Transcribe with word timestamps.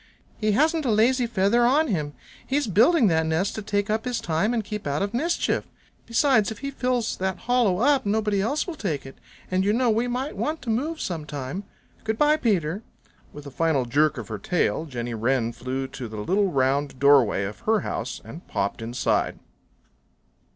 "He 0.35 0.53
hasn't 0.53 0.83
a 0.83 0.89
lazy 0.89 1.27
feather 1.27 1.63
on 1.63 1.87
him. 1.89 2.13
He's 2.47 2.65
building 2.65 3.05
that 3.05 3.23
nest 3.27 3.53
to 3.53 3.61
take 3.61 3.87
up 3.87 4.03
his 4.05 4.19
time 4.19 4.51
and 4.51 4.63
keep 4.63 4.87
out 4.87 5.03
of 5.03 5.13
mischief. 5.13 5.65
Besides, 6.07 6.49
if 6.49 6.57
he 6.57 6.71
fills 6.71 7.17
that 7.17 7.41
hollow 7.41 7.77
up 7.77 8.03
nobody 8.03 8.41
else 8.41 8.65
will 8.65 8.73
take 8.73 9.05
it, 9.05 9.19
and 9.51 9.63
you 9.63 9.71
know 9.73 9.91
we 9.91 10.07
might 10.07 10.35
want 10.35 10.59
to 10.63 10.71
move 10.71 10.99
some 10.99 11.23
time. 11.23 11.65
Good 12.03 12.17
by, 12.17 12.35
Peter." 12.37 12.81
With 13.31 13.45
a 13.45 13.51
final 13.51 13.85
jerk 13.85 14.17
of 14.17 14.29
her 14.29 14.39
tail 14.39 14.85
Jenny 14.85 15.13
Wren 15.13 15.51
flew 15.51 15.85
to 15.89 16.07
the 16.07 16.17
little 16.17 16.49
round 16.51 16.97
doorway 16.97 17.43
of 17.43 17.59
her 17.67 17.81
house 17.81 18.19
and 18.25 18.47
popped 18.47 18.81
inside. 18.81 19.37